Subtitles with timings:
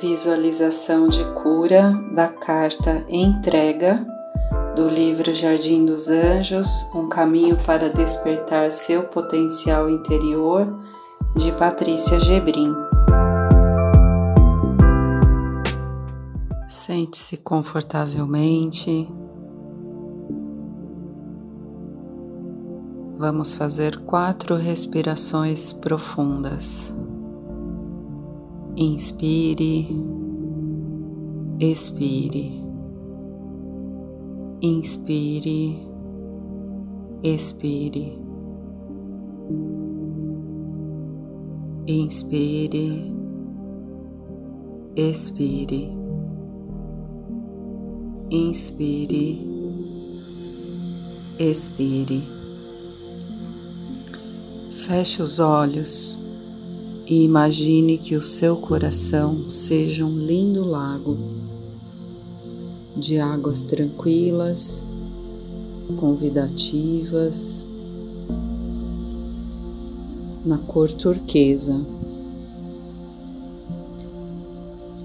[0.00, 4.04] Visualização de cura da carta Entrega
[4.74, 10.66] do livro Jardim dos Anjos Um caminho para despertar seu potencial interior,
[11.36, 12.74] de Patrícia Gebrim.
[16.68, 19.06] Sente-se confortavelmente.
[23.18, 26.92] Vamos fazer quatro respirações profundas.
[28.74, 29.86] Inspire,
[31.60, 32.50] expire,
[34.62, 35.76] inspire,
[37.22, 38.16] expire,
[41.86, 43.12] inspire,
[44.96, 45.92] expire,
[48.30, 49.38] inspire,
[51.38, 52.22] expire.
[54.70, 56.21] Feche os olhos
[57.06, 61.16] e imagine que o seu coração seja um lindo lago
[62.96, 64.86] de águas tranquilas,
[65.98, 67.66] convidativas,
[70.44, 71.80] na cor turquesa.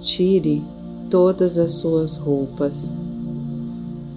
[0.00, 0.62] Tire
[1.10, 2.94] todas as suas roupas,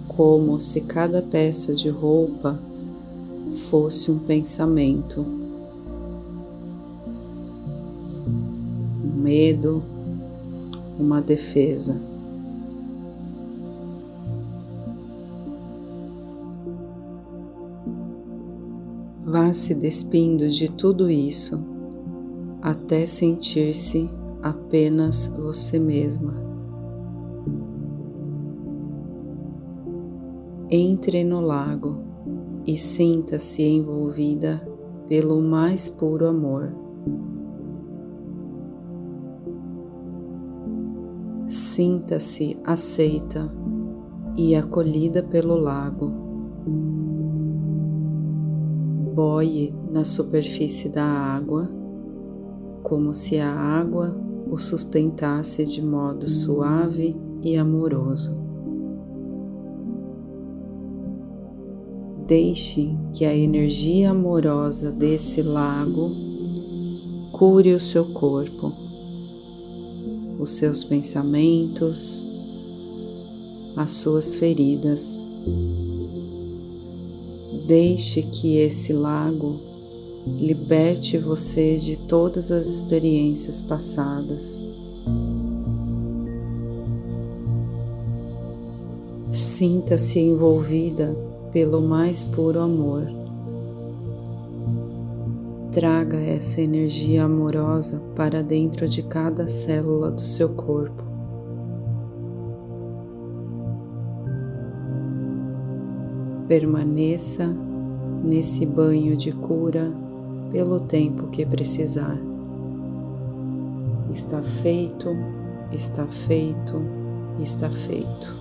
[0.08, 2.60] como se cada peça de roupa
[3.70, 5.49] fosse um pensamento.
[9.30, 9.84] Medo,
[10.98, 12.02] uma defesa.
[19.24, 21.64] Vá se despindo de tudo isso
[22.60, 24.10] até sentir-se
[24.42, 26.34] apenas você mesma.
[30.72, 31.98] Entre no lago
[32.66, 34.68] e sinta-se envolvida
[35.08, 36.89] pelo mais puro amor.
[41.80, 43.50] Sinta-se aceita
[44.36, 46.12] e acolhida pelo lago.
[49.16, 51.72] Boie na superfície da água,
[52.84, 54.14] como se a água
[54.52, 58.38] o sustentasse de modo suave e amoroso.
[62.28, 66.12] Deixe que a energia amorosa desse lago
[67.32, 68.89] cure o seu corpo
[70.40, 72.26] os seus pensamentos,
[73.76, 75.22] as suas feridas.
[77.68, 79.60] Deixe que esse lago
[80.26, 84.64] liberte você de todas as experiências passadas.
[89.32, 91.16] Sinta-se envolvida
[91.52, 93.19] pelo mais puro amor.
[95.72, 101.04] Traga essa energia amorosa para dentro de cada célula do seu corpo.
[106.48, 107.46] Permaneça
[108.24, 109.94] nesse banho de cura
[110.52, 112.20] pelo tempo que precisar.
[114.10, 115.10] Está feito,
[115.72, 116.82] está feito,
[117.40, 118.39] está feito.